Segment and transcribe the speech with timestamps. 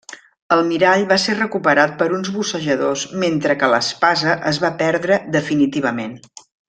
[0.53, 6.19] El mirall va ser recuperat per uns bussejadors mentre que l'espasa es va perdre definitivament.